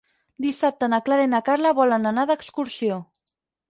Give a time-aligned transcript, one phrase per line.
[0.45, 3.03] Dissabte na Clara i na Carla volen anar d'excursió.